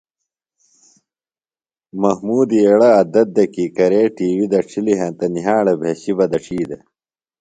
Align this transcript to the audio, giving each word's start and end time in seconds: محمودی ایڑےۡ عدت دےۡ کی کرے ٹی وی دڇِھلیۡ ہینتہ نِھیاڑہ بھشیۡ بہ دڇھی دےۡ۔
محمودی 2.01 2.57
ایڑےۡ 2.65 2.95
عدت 3.01 3.27
دےۡ 3.35 3.49
کی 3.53 3.65
کرے 3.75 4.01
ٹی 4.15 4.27
وی 4.37 4.45
دڇِھلیۡ 4.51 4.99
ہینتہ 4.99 5.25
نِھیاڑہ 5.33 5.73
بھشیۡ 5.79 6.15
بہ 6.17 6.25
دڇھی 6.31 6.59
دےۡ۔ 6.69 6.83